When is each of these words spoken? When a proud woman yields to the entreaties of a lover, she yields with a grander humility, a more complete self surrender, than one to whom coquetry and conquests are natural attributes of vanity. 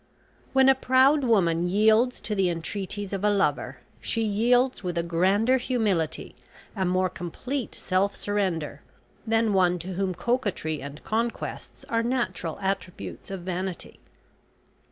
When 0.51 0.67
a 0.67 0.73
proud 0.73 1.23
woman 1.23 1.69
yields 1.69 2.19
to 2.21 2.33
the 2.33 2.49
entreaties 2.49 3.13
of 3.13 3.23
a 3.23 3.29
lover, 3.29 3.77
she 3.99 4.23
yields 4.23 4.83
with 4.83 4.97
a 4.97 5.03
grander 5.03 5.57
humility, 5.59 6.33
a 6.75 6.85
more 6.85 7.07
complete 7.07 7.75
self 7.75 8.15
surrender, 8.15 8.81
than 9.27 9.53
one 9.53 9.77
to 9.77 9.93
whom 9.93 10.15
coquetry 10.15 10.81
and 10.81 11.03
conquests 11.03 11.85
are 11.87 12.01
natural 12.01 12.57
attributes 12.63 13.29
of 13.29 13.41
vanity. 13.41 13.99